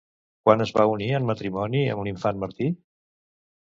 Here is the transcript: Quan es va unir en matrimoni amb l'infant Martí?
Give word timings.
Quan 0.47 0.65
es 0.65 0.71
va 0.77 0.85
unir 0.93 1.11
en 1.19 1.29
matrimoni 1.33 1.85
amb 1.93 2.09
l'infant 2.09 2.45
Martí? 2.49 2.75